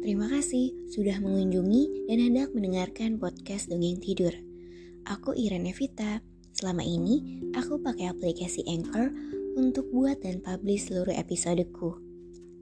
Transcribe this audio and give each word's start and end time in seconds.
Terima 0.00 0.32
kasih 0.32 0.72
sudah 0.88 1.20
mengunjungi 1.20 2.08
dan 2.08 2.24
hendak 2.24 2.56
mendengarkan 2.56 3.20
podcast 3.20 3.68
Dongeng 3.68 4.00
Tidur. 4.00 4.32
Aku 5.04 5.36
Irene 5.36 5.76
Vita. 5.76 6.24
Selama 6.56 6.80
ini, 6.80 7.44
aku 7.52 7.76
pakai 7.84 8.08
aplikasi 8.08 8.64
Anchor 8.64 9.12
untuk 9.60 9.92
buat 9.92 10.24
dan 10.24 10.40
publish 10.40 10.88
seluruh 10.88 11.12
episodeku. 11.12 12.00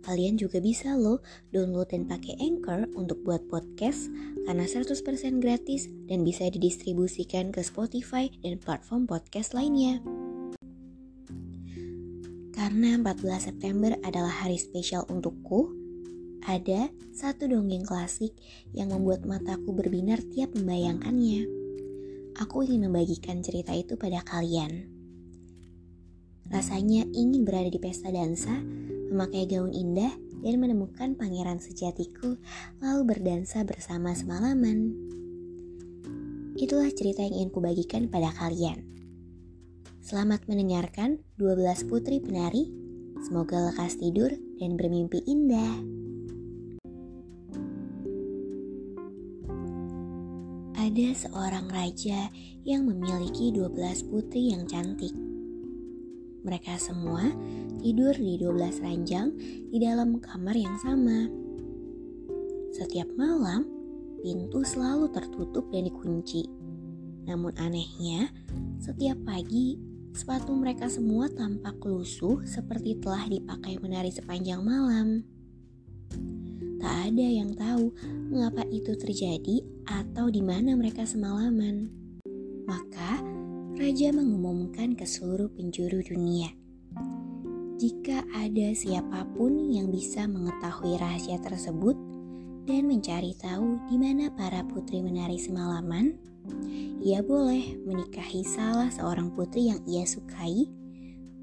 Kalian 0.03 0.35
juga 0.35 0.59
bisa 0.59 0.99
loh 0.99 1.23
download 1.55 1.95
dan 1.95 2.11
pakai 2.11 2.35
Anchor 2.43 2.91
untuk 2.99 3.23
buat 3.23 3.47
podcast 3.47 4.11
karena 4.43 4.67
100% 4.67 5.39
gratis 5.39 5.87
dan 6.11 6.27
bisa 6.27 6.51
didistribusikan 6.51 7.55
ke 7.55 7.63
Spotify 7.63 8.35
dan 8.43 8.59
platform 8.59 9.07
podcast 9.07 9.55
lainnya. 9.55 10.03
Karena 12.51 12.99
14 12.99 13.47
September 13.47 13.95
adalah 14.03 14.43
hari 14.43 14.59
spesial 14.59 15.07
untukku, 15.07 15.88
ada 16.49 16.89
satu 17.13 17.45
dongeng 17.45 17.85
klasik 17.85 18.33
yang 18.73 18.89
membuat 18.89 19.29
mataku 19.29 19.77
berbinar 19.77 20.25
tiap 20.33 20.57
membayangkannya. 20.57 21.45
Aku 22.41 22.65
ingin 22.65 22.89
membagikan 22.89 23.45
cerita 23.45 23.77
itu 23.77 24.01
pada 24.01 24.25
kalian. 24.25 24.89
Rasanya 26.49 27.05
ingin 27.13 27.45
berada 27.45 27.69
di 27.69 27.77
pesta 27.77 28.09
dansa, 28.09 28.65
memakai 29.13 29.45
gaun 29.45 29.77
indah, 29.77 30.09
dan 30.41 30.55
menemukan 30.57 31.19
pangeran 31.19 31.61
sejatiku 31.61 32.41
lalu 32.81 33.03
berdansa 33.05 33.67
bersama 33.69 34.17
semalaman. 34.17 34.97
Itulah 36.57 36.89
cerita 36.97 37.27
yang 37.29 37.45
ingin 37.45 37.51
kubagikan 37.53 38.09
pada 38.09 38.33
kalian. 38.33 38.89
Selamat 40.01 40.49
mendengarkan 40.49 41.21
12 41.37 41.91
putri 41.91 42.25
penari. 42.25 42.73
Semoga 43.21 43.69
lekas 43.69 44.01
tidur 44.01 44.33
dan 44.57 44.79
bermimpi 44.79 45.21
indah. 45.27 45.98
Ada 50.99 51.31
seorang 51.31 51.71
raja 51.71 52.27
yang 52.67 52.83
memiliki 52.91 53.55
12 53.55 54.11
putri 54.11 54.51
yang 54.51 54.67
cantik. 54.67 55.15
Mereka 56.43 56.75
semua 56.75 57.23
tidur 57.79 58.11
di 58.19 58.35
12 58.35 58.83
ranjang 58.83 59.31
di 59.71 59.79
dalam 59.79 60.19
kamar 60.19 60.59
yang 60.59 60.75
sama. 60.83 61.31
Setiap 62.75 63.07
malam, 63.15 63.63
pintu 64.27 64.67
selalu 64.67 65.07
tertutup 65.15 65.71
dan 65.71 65.87
dikunci. 65.87 66.51
Namun 67.31 67.55
anehnya, 67.63 68.35
setiap 68.83 69.23
pagi 69.23 69.79
sepatu 70.19 70.51
mereka 70.51 70.91
semua 70.91 71.31
tampak 71.31 71.79
lusuh 71.87 72.43
seperti 72.43 72.99
telah 72.99 73.23
dipakai 73.31 73.79
menari 73.79 74.11
sepanjang 74.11 74.67
malam. 74.67 75.23
Tak 76.89 77.13
ada 77.13 77.21
yang 77.21 77.53
tahu 77.53 77.93
mengapa 78.33 78.65
itu 78.73 78.97
terjadi 78.97 79.61
atau 79.93 80.33
di 80.33 80.41
mana 80.41 80.73
mereka 80.73 81.05
semalaman. 81.05 81.93
Maka 82.65 83.21
raja 83.77 84.09
mengumumkan 84.09 84.97
ke 84.97 85.05
seluruh 85.05 85.53
penjuru 85.53 86.01
dunia. 86.01 86.49
Jika 87.77 88.25
ada 88.33 88.73
siapa 88.73 89.29
pun 89.37 89.69
yang 89.69 89.93
bisa 89.93 90.25
mengetahui 90.25 90.97
rahasia 90.97 91.37
tersebut 91.45 91.93
dan 92.65 92.89
mencari 92.89 93.37
tahu 93.37 93.85
di 93.93 94.01
mana 94.01 94.33
para 94.33 94.65
putri 94.65 95.05
menari 95.05 95.37
semalaman, 95.37 96.17
ia 97.05 97.21
boleh 97.21 97.85
menikahi 97.85 98.41
salah 98.49 98.89
seorang 98.89 99.29
putri 99.37 99.69
yang 99.69 99.85
ia 99.85 100.09
sukai 100.09 100.65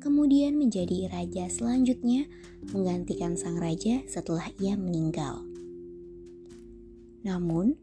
kemudian 0.05 0.53
menjadi 0.53 1.09
raja 1.09 1.49
selanjutnya 1.49 2.29
menggantikan 2.69 3.33
sang 3.33 3.57
raja 3.57 4.05
setelah 4.05 4.45
ia 4.61 4.77
meninggal. 4.77 5.41
Namun, 7.25 7.73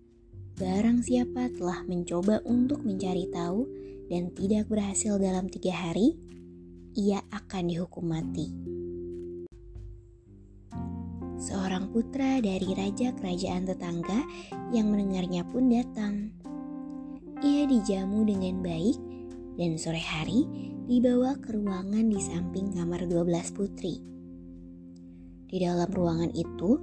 barang 0.54 1.02
siapa 1.02 1.50
telah 1.50 1.82
mencoba 1.82 2.38
untuk 2.46 2.86
mencari 2.86 3.26
tahu 3.26 3.66
dan 4.06 4.30
tidak 4.38 4.70
berhasil 4.70 5.18
dalam 5.18 5.50
tiga 5.50 5.74
hari, 5.74 6.14
ia 6.94 7.26
akan 7.34 7.66
dihukum 7.66 8.06
mati. 8.06 8.54
Seorang 11.42 11.90
putra 11.90 12.38
dari 12.38 12.70
raja 12.70 13.10
kerajaan 13.18 13.66
tetangga 13.66 14.22
yang 14.70 14.94
mendengarnya 14.94 15.42
pun 15.42 15.66
datang. 15.66 16.30
Ia 17.42 17.66
dijamu 17.66 18.22
dengan 18.22 18.62
baik 18.62 18.94
dan 19.58 19.74
sore 19.74 19.98
hari 19.98 20.71
dibawa 20.90 21.38
ke 21.38 21.54
ruangan 21.54 22.10
di 22.10 22.18
samping 22.18 22.74
kamar 22.74 23.06
12 23.06 23.54
putri. 23.54 24.02
Di 25.46 25.56
dalam 25.62 25.86
ruangan 25.86 26.32
itu, 26.34 26.80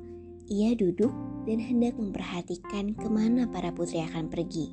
ia 0.47 0.71
duduk 0.77 1.11
dan 1.43 1.59
hendak 1.59 1.99
memperhatikan 1.99 2.95
ke 2.95 3.07
mana 3.11 3.49
para 3.49 3.75
putri 3.75 3.99
akan 4.05 4.31
pergi. 4.31 4.71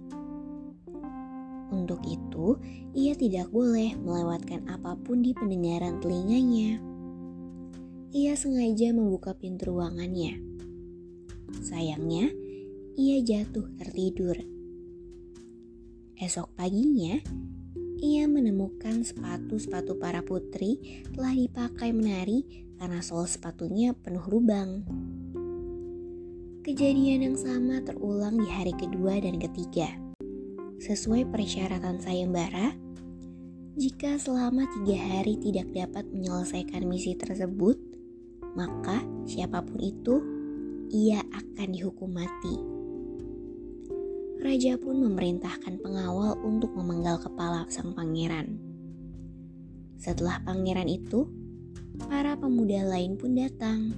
Untuk 1.74 1.98
itu, 2.06 2.54
ia 2.94 3.18
tidak 3.18 3.50
boleh 3.50 3.98
melewatkan 3.98 4.62
apa 4.70 4.94
pun 4.94 5.26
di 5.26 5.34
pendengaran 5.34 5.98
telinganya. 5.98 6.78
Ia 8.14 8.38
sengaja 8.38 8.94
membuka 8.94 9.34
pintu 9.34 9.74
ruangannya. 9.74 10.38
Sayangnya, 11.66 12.30
ia 12.94 13.18
jatuh 13.26 13.66
tertidur. 13.74 14.38
Esok 16.16 16.48
paginya, 16.54 17.18
ia 17.96 18.28
menemukan 18.28 19.00
sepatu-sepatu 19.00 19.96
para 19.96 20.20
putri 20.20 21.04
telah 21.16 21.32
dipakai 21.32 21.96
menari 21.96 22.44
karena 22.76 23.00
sol 23.00 23.24
sepatunya 23.24 23.96
penuh 23.96 24.24
lubang. 24.28 24.84
Kejadian 26.60 27.32
yang 27.32 27.38
sama 27.38 27.80
terulang 27.80 28.36
di 28.36 28.48
hari 28.50 28.76
kedua 28.76 29.16
dan 29.22 29.40
ketiga. 29.40 29.88
Sesuai 30.76 31.30
persyaratan 31.32 32.02
sayembara, 32.02 32.76
jika 33.80 34.20
selama 34.20 34.68
tiga 34.76 34.98
hari 35.00 35.40
tidak 35.40 35.72
dapat 35.72 36.04
menyelesaikan 36.12 36.84
misi 36.84 37.16
tersebut, 37.16 37.80
maka 38.52 39.00
siapa 39.24 39.64
pun 39.64 39.80
itu, 39.80 40.20
ia 40.92 41.24
akan 41.32 41.68
dihukum 41.72 42.12
mati 42.12 42.75
raja 44.42 44.76
pun 44.76 45.00
memerintahkan 45.00 45.80
pengawal 45.80 46.36
untuk 46.44 46.72
memenggal 46.76 47.20
kepala 47.20 47.64
sang 47.72 47.96
pangeran. 47.96 48.58
Setelah 49.96 50.42
pangeran 50.44 50.90
itu, 50.90 51.24
para 51.96 52.36
pemuda 52.36 52.84
lain 52.84 53.16
pun 53.16 53.32
datang. 53.32 53.94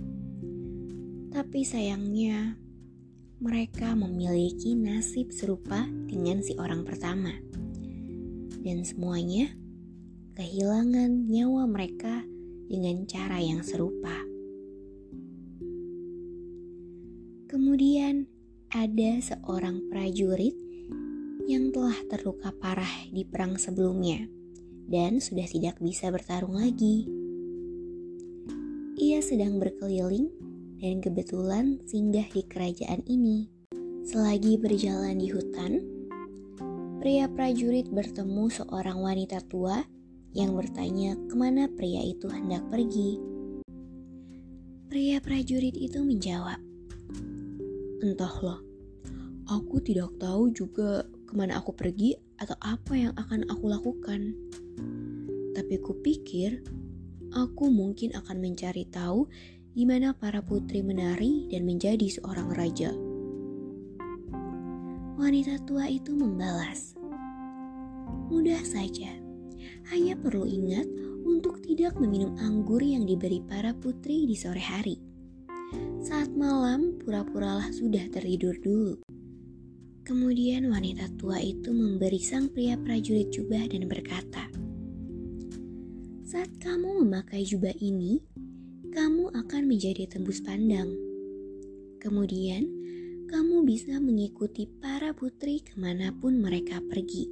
Tapi 1.34 1.66
sayangnya, 1.66 2.54
mereka 3.38 3.94
memiliki 3.94 4.74
nasib 4.74 5.30
serupa 5.30 5.86
dengan 6.10 6.42
si 6.42 6.58
orang 6.58 6.82
pertama. 6.82 7.30
Dan 8.62 8.82
semuanya 8.82 9.54
kehilangan 10.34 11.30
nyawa 11.30 11.66
mereka 11.66 12.22
dengan 12.68 13.06
cara 13.08 13.38
yang 13.40 13.62
serupa. 13.62 14.27
Ada 18.68 19.16
seorang 19.24 19.88
prajurit 19.88 20.52
yang 21.48 21.72
telah 21.72 21.96
terluka 22.12 22.52
parah 22.60 23.08
di 23.08 23.24
perang 23.24 23.56
sebelumnya 23.56 24.28
dan 24.84 25.24
sudah 25.24 25.48
tidak 25.48 25.80
bisa 25.80 26.12
bertarung 26.12 26.52
lagi. 26.52 27.08
Ia 29.00 29.24
sedang 29.24 29.56
berkeliling 29.56 30.28
dan 30.84 31.00
kebetulan 31.00 31.80
singgah 31.88 32.28
di 32.28 32.44
kerajaan 32.44 33.00
ini. 33.08 33.48
Selagi 34.04 34.60
berjalan 34.60 35.16
di 35.16 35.32
hutan, 35.32 35.80
pria 37.00 37.24
prajurit 37.24 37.88
bertemu 37.88 38.52
seorang 38.52 39.00
wanita 39.00 39.40
tua 39.48 39.80
yang 40.36 40.52
bertanya 40.52 41.16
ke 41.16 41.34
mana 41.40 41.72
pria 41.72 42.04
itu 42.04 42.28
hendak 42.28 42.68
pergi. 42.68 43.16
Pria 44.92 45.20
prajurit 45.24 45.76
itu 45.76 46.04
menjawab, 46.04 46.67
Entahlah, 47.98 48.62
aku 49.50 49.82
tidak 49.82 50.14
tahu 50.22 50.54
juga 50.54 51.02
ke 51.26 51.34
mana 51.34 51.58
aku 51.58 51.74
pergi 51.74 52.14
atau 52.38 52.54
apa 52.62 52.94
yang 52.94 53.10
akan 53.18 53.42
aku 53.50 53.66
lakukan. 53.66 54.38
Tapi 55.58 55.74
kupikir 55.82 56.62
aku 57.34 57.66
mungkin 57.66 58.14
akan 58.14 58.38
mencari 58.38 58.86
tahu 58.86 59.26
di 59.74 59.82
mana 59.82 60.14
para 60.14 60.38
putri 60.46 60.78
menari 60.78 61.50
dan 61.50 61.66
menjadi 61.66 62.06
seorang 62.06 62.54
raja. 62.54 62.94
Wanita 65.18 65.58
tua 65.66 65.90
itu 65.90 66.14
membalas, 66.14 66.94
"Mudah 68.30 68.62
saja, 68.62 69.10
hanya 69.90 70.14
perlu 70.14 70.46
ingat 70.46 70.86
untuk 71.26 71.66
tidak 71.66 71.98
meminum 71.98 72.38
anggur 72.38 72.78
yang 72.78 73.02
diberi 73.02 73.42
para 73.42 73.74
putri 73.74 74.22
di 74.22 74.38
sore 74.38 74.62
hari." 74.62 75.07
Saat 76.00 76.32
malam, 76.32 76.96
pura-puralah 77.02 77.68
sudah 77.72 78.08
tertidur 78.08 78.56
dulu. 78.64 78.96
Kemudian 80.08 80.72
wanita 80.72 81.04
tua 81.20 81.36
itu 81.36 81.68
memberi 81.68 82.16
sang 82.24 82.48
pria 82.48 82.80
prajurit 82.80 83.28
jubah 83.28 83.68
dan 83.68 83.84
berkata, 83.84 84.48
Saat 86.24 86.56
kamu 86.64 87.04
memakai 87.04 87.44
jubah 87.44 87.76
ini, 87.76 88.24
kamu 88.88 89.28
akan 89.36 89.62
menjadi 89.68 90.08
tembus 90.08 90.40
pandang. 90.40 90.88
Kemudian, 92.00 92.64
kamu 93.28 93.68
bisa 93.68 94.00
mengikuti 94.00 94.64
para 94.64 95.12
putri 95.12 95.60
ke 95.60 95.76
mana 95.76 96.08
pun 96.16 96.40
mereka 96.40 96.80
pergi. 96.80 97.28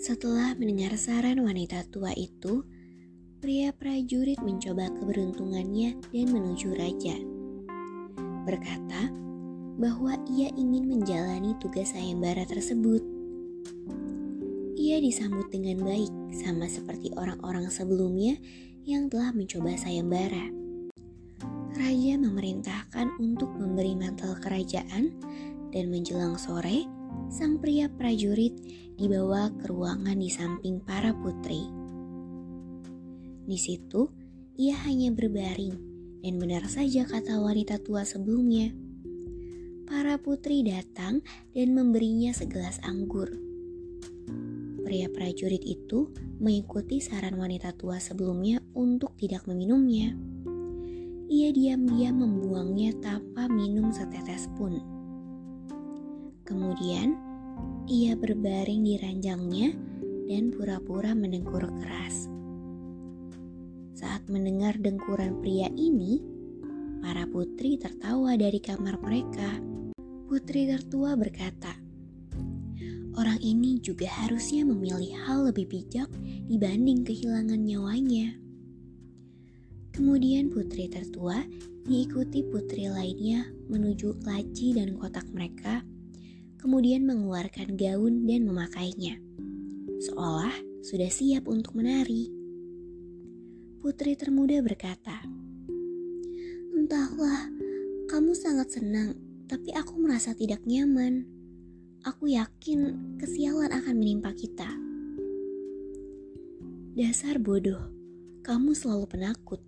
Setelah 0.00 0.56
mendengar 0.56 0.96
saran 0.96 1.44
wanita 1.44 1.84
tua 1.92 2.16
itu, 2.16 2.64
pria 3.40 3.72
prajurit 3.72 4.36
mencoba 4.44 4.92
keberuntungannya 5.00 5.96
dan 6.12 6.26
menuju 6.28 6.76
raja. 6.76 7.16
Berkata 8.44 9.08
bahwa 9.80 10.12
ia 10.28 10.52
ingin 10.60 10.84
menjalani 10.84 11.56
tugas 11.56 11.96
sayembara 11.96 12.44
tersebut. 12.44 13.00
Ia 14.76 15.00
disambut 15.00 15.48
dengan 15.48 15.80
baik, 15.88 16.12
sama 16.36 16.68
seperti 16.68 17.16
orang-orang 17.16 17.72
sebelumnya 17.72 18.36
yang 18.84 19.08
telah 19.08 19.32
mencoba 19.32 19.72
sayembara. 19.72 20.52
Raja 21.80 22.20
memerintahkan 22.20 23.16
untuk 23.16 23.48
memberi 23.56 23.96
mantel 23.96 24.36
kerajaan, 24.36 25.16
dan 25.72 25.88
menjelang 25.88 26.36
sore, 26.36 26.84
sang 27.32 27.56
pria 27.56 27.88
prajurit 27.88 28.52
dibawa 29.00 29.48
ke 29.56 29.70
ruangan 29.72 30.18
di 30.18 30.28
samping 30.28 30.82
para 30.84 31.14
putri. 31.14 31.79
Di 33.50 33.58
situ, 33.58 34.06
ia 34.54 34.78
hanya 34.86 35.10
berbaring, 35.10 35.74
dan 36.22 36.38
benar 36.38 36.70
saja 36.70 37.02
kata 37.02 37.42
wanita 37.42 37.82
tua 37.82 38.06
sebelumnya. 38.06 38.70
Para 39.90 40.14
putri 40.22 40.62
datang 40.62 41.18
dan 41.50 41.74
memberinya 41.74 42.30
segelas 42.30 42.78
anggur 42.86 43.50
pria 44.90 45.06
prajurit 45.06 45.62
itu 45.62 46.10
mengikuti 46.42 46.98
saran 46.98 47.38
wanita 47.38 47.70
tua 47.78 48.02
sebelumnya 48.02 48.58
untuk 48.74 49.14
tidak 49.14 49.46
meminumnya. 49.46 50.18
Ia 51.30 51.54
diam-diam 51.54 52.18
membuangnya 52.18 52.98
tanpa 52.98 53.46
minum 53.46 53.94
setetes 53.94 54.50
pun. 54.58 54.82
Kemudian, 56.42 57.14
ia 57.86 58.18
berbaring 58.18 58.82
di 58.82 58.98
ranjangnya 58.98 59.70
dan 60.26 60.50
pura-pura 60.50 61.14
mendengkur 61.14 61.70
keras. 61.78 62.39
Saat 63.94 64.30
mendengar 64.30 64.78
dengkuran 64.78 65.42
pria 65.42 65.68
ini, 65.74 66.22
para 67.00 67.24
putri 67.26 67.80
tertawa 67.80 68.36
dari 68.36 68.60
kamar 68.60 69.00
mereka. 69.00 69.58
Putri 70.30 70.70
tertua 70.70 71.18
berkata, 71.18 71.74
orang 73.18 73.42
ini 73.42 73.82
juga 73.82 74.06
harusnya 74.06 74.62
memilih 74.62 75.10
hal 75.26 75.50
lebih 75.50 75.66
bijak 75.66 76.06
dibanding 76.46 77.02
kehilangan 77.02 77.58
nyawanya. 77.58 78.38
Kemudian 79.90 80.54
putri 80.54 80.86
tertua 80.86 81.42
diikuti 81.82 82.46
putri 82.46 82.86
lainnya 82.86 83.50
menuju 83.66 84.22
laci 84.22 84.78
dan 84.78 84.94
kotak 84.94 85.26
mereka, 85.34 85.82
kemudian 86.62 87.02
mengeluarkan 87.02 87.74
gaun 87.74 88.22
dan 88.28 88.46
memakainya, 88.46 89.18
seolah 89.98 90.54
sudah 90.86 91.10
siap 91.10 91.50
untuk 91.50 91.74
menari. 91.74 92.39
Putri 93.80 94.12
termuda 94.14 94.60
berkata, 94.60 95.24
"Entahlah, 96.76 97.48
kamu 98.12 98.36
sangat 98.36 98.76
senang, 98.76 99.16
tapi 99.48 99.72
aku 99.72 99.96
merasa 99.98 100.36
tidak 100.36 100.62
nyaman." 100.68 101.40
aku 102.04 102.32
yakin 102.32 102.96
kesialan 103.20 103.68
akan 103.68 103.94
menimpa 103.96 104.32
kita. 104.32 104.68
Dasar 106.96 107.36
bodoh, 107.40 107.92
kamu 108.40 108.72
selalu 108.72 109.06
penakut. 109.08 109.60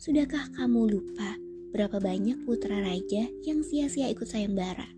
Sudahkah 0.00 0.48
kamu 0.56 0.96
lupa 0.96 1.36
berapa 1.74 2.00
banyak 2.00 2.48
putra 2.48 2.80
raja 2.80 3.28
yang 3.44 3.60
sia-sia 3.60 4.08
ikut 4.08 4.24
sayembara? 4.24 4.88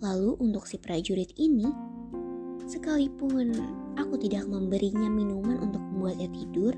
Lalu 0.00 0.40
untuk 0.40 0.64
si 0.64 0.80
prajurit 0.80 1.36
ini, 1.36 1.68
sekalipun 2.64 3.52
aku 4.00 4.16
tidak 4.16 4.48
memberinya 4.48 5.12
minuman 5.12 5.60
untuk 5.60 5.82
membuatnya 5.92 6.28
tidur, 6.32 6.72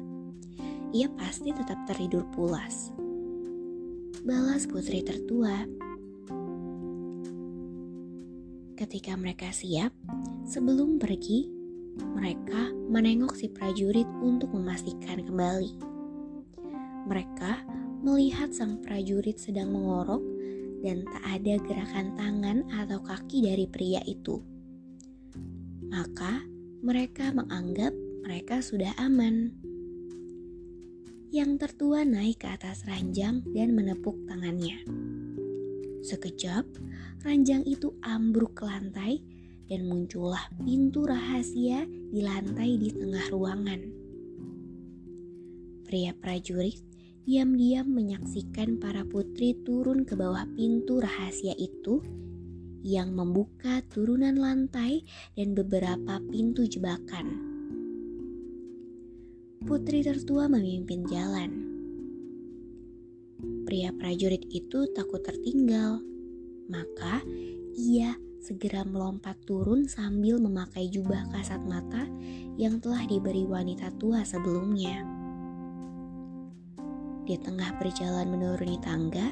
ia 0.92 1.08
pasti 1.16 1.50
tetap 1.52 1.88
tertidur 1.88 2.28
pulas. 2.36 2.92
Balas 4.22 4.68
putri 4.68 5.02
tertua 5.02 5.66
Ketika 8.82 9.14
mereka 9.14 9.52
siap, 9.54 9.94
sebelum 10.42 10.98
pergi, 10.98 11.46
mereka 12.18 12.74
menengok 12.90 13.38
si 13.38 13.46
prajurit 13.46 14.08
untuk 14.18 14.50
memastikan 14.58 15.22
kembali. 15.22 15.78
Mereka 17.06 17.52
melihat 18.02 18.50
sang 18.50 18.82
prajurit 18.82 19.38
sedang 19.38 19.70
mengorok 19.70 20.18
dan 20.82 21.06
tak 21.06 21.24
ada 21.30 21.54
gerakan 21.62 22.10
tangan 22.18 22.58
atau 22.74 22.98
kaki 23.06 23.46
dari 23.46 23.70
pria 23.70 24.02
itu. 24.02 24.42
Maka 25.86 26.42
mereka 26.82 27.30
menganggap 27.30 27.94
mereka 28.26 28.58
sudah 28.58 28.90
aman. 28.98 29.61
Yang 31.32 31.64
tertua 31.64 32.04
naik 32.04 32.44
ke 32.44 32.48
atas 32.52 32.84
ranjang 32.84 33.40
dan 33.56 33.72
menepuk 33.72 34.20
tangannya. 34.28 34.84
Sekejap, 36.04 36.68
ranjang 37.24 37.64
itu 37.64 37.96
ambruk 38.04 38.60
ke 38.60 38.68
lantai 38.68 39.24
dan 39.64 39.88
muncullah 39.88 40.52
pintu 40.60 41.08
rahasia 41.08 41.88
di 41.88 42.20
lantai 42.20 42.76
di 42.76 42.92
tengah 42.92 43.32
ruangan. 43.32 43.80
Pria 45.88 46.12
prajurit 46.12 46.76
diam-diam 47.24 47.88
menyaksikan 47.88 48.76
para 48.76 49.00
putri 49.08 49.56
turun 49.64 50.04
ke 50.04 50.12
bawah 50.12 50.44
pintu 50.52 51.00
rahasia 51.00 51.56
itu 51.56 52.04
yang 52.84 53.16
membuka 53.16 53.80
turunan 53.88 54.36
lantai 54.36 55.00
dan 55.32 55.56
beberapa 55.56 56.20
pintu 56.28 56.68
jebakan. 56.68 57.51
Putri 59.62 60.02
tertua 60.02 60.50
memimpin 60.50 61.06
jalan. 61.06 61.50
Pria 63.62 63.94
prajurit 63.94 64.42
itu 64.50 64.90
takut 64.90 65.22
tertinggal 65.22 66.02
maka 66.70 67.22
ia 67.78 68.14
segera 68.42 68.82
melompat 68.82 69.38
turun 69.46 69.86
sambil 69.86 70.42
memakai 70.42 70.90
jubah 70.90 71.30
kasat 71.30 71.62
mata 71.62 72.10
yang 72.58 72.82
telah 72.82 73.06
diberi 73.06 73.46
wanita 73.46 73.94
tua 74.02 74.26
sebelumnya. 74.26 75.06
Di 77.22 77.38
tengah 77.38 77.78
perjalanan 77.78 78.34
menuruni 78.34 78.82
tangga, 78.82 79.30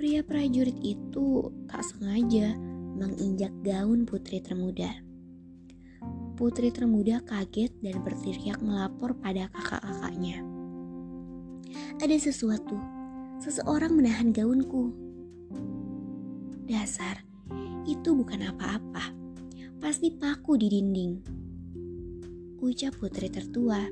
pria 0.00 0.24
prajurit 0.24 0.80
itu 0.80 1.52
tak 1.68 1.84
sengaja 1.84 2.56
menginjak 2.96 3.52
gaun 3.60 4.08
putri 4.08 4.40
termuda. 4.40 5.05
Putri 6.36 6.68
termuda 6.68 7.24
kaget 7.24 7.72
dan 7.80 8.04
berteriak 8.04 8.60
melapor 8.60 9.16
pada 9.16 9.48
kakak-kakaknya. 9.56 10.44
Ada 11.96 12.16
sesuatu, 12.28 12.76
seseorang 13.40 13.96
menahan 13.96 14.36
gaunku. 14.36 14.92
Dasar, 16.68 17.24
itu 17.88 18.12
bukan 18.12 18.52
apa-apa. 18.52 19.16
Pasti 19.80 20.12
paku 20.12 20.60
di 20.60 20.68
dinding. 20.68 21.12
Ucap 22.60 23.00
putri 23.00 23.32
tertua. 23.32 23.88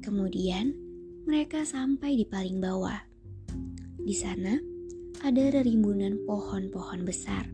Kemudian, 0.00 0.72
mereka 1.28 1.68
sampai 1.68 2.16
di 2.16 2.24
paling 2.24 2.56
bawah. 2.56 3.04
Di 4.00 4.16
sana, 4.16 4.56
ada 5.20 5.44
rerimbunan 5.52 6.24
pohon-pohon 6.24 7.04
besar. 7.04 7.44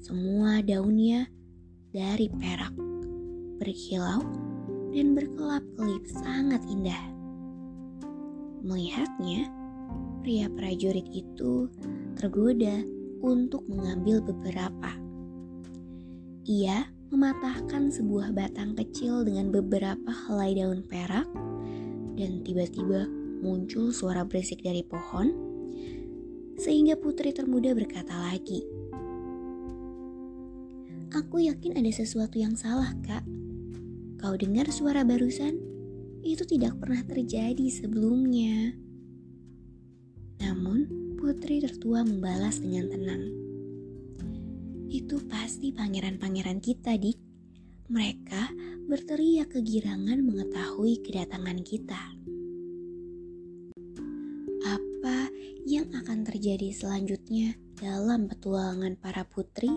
Semua 0.00 0.64
daunnya 0.64 1.35
dari 1.96 2.28
perak, 2.28 2.76
berkilau, 3.56 4.20
dan 4.92 5.16
berkelap-kelip 5.16 6.04
sangat 6.04 6.60
indah. 6.68 7.00
Melihatnya, 8.60 9.48
pria 10.20 10.52
prajurit 10.52 11.08
itu 11.08 11.72
tergoda 12.20 12.84
untuk 13.24 13.64
mengambil 13.64 14.20
beberapa. 14.20 14.92
Ia 16.44 16.84
mematahkan 17.08 17.88
sebuah 17.88 18.36
batang 18.36 18.76
kecil 18.76 19.24
dengan 19.24 19.48
beberapa 19.48 20.12
helai 20.28 20.52
daun 20.52 20.84
perak, 20.84 21.24
dan 22.20 22.44
tiba-tiba 22.44 23.08
muncul 23.40 23.88
suara 23.88 24.20
berisik 24.28 24.60
dari 24.60 24.84
pohon, 24.84 25.32
sehingga 26.60 27.00
putri 27.00 27.32
termuda 27.32 27.72
berkata 27.72 28.12
lagi, 28.12 28.68
Aku 31.16 31.40
yakin 31.40 31.80
ada 31.80 31.88
sesuatu 31.88 32.36
yang 32.36 32.52
salah, 32.60 32.92
Kak. 33.00 33.24
Kau 34.20 34.36
dengar 34.36 34.68
suara 34.68 35.00
barusan? 35.00 35.56
Itu 36.20 36.44
tidak 36.44 36.76
pernah 36.76 37.00
terjadi 37.08 37.72
sebelumnya. 37.72 38.76
Namun, 40.44 40.84
putri 41.16 41.64
tertua 41.64 42.04
membalas 42.04 42.60
dengan 42.60 42.92
tenang. 42.92 43.32
Itu 44.92 45.24
pasti 45.24 45.72
pangeran-pangeran 45.72 46.60
kita, 46.60 47.00
Dik. 47.00 47.16
Mereka 47.88 48.52
berteriak 48.84 49.56
kegirangan 49.56 50.20
mengetahui 50.20 51.00
kedatangan 51.00 51.64
kita. 51.64 52.02
Apa 54.68 55.32
yang 55.64 55.88
akan 55.96 56.28
terjadi 56.28 56.76
selanjutnya 56.76 57.56
dalam 57.80 58.28
petualangan 58.28 59.00
para 59.00 59.24
putri? 59.24 59.72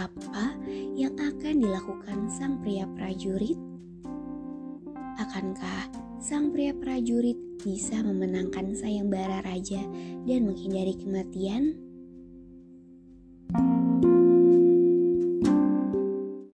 Apa 0.00 0.56
yang 0.96 1.12
akan 1.20 1.60
dilakukan 1.60 2.32
sang 2.32 2.56
pria 2.64 2.88
prajurit? 2.96 3.60
Akankah 5.20 5.92
sang 6.16 6.48
pria 6.56 6.72
prajurit 6.72 7.36
bisa 7.60 8.00
memenangkan 8.00 8.72
sayembara 8.72 9.44
raja 9.44 9.84
dan 10.24 10.48
menghindari 10.48 10.96
kematian? 10.96 11.89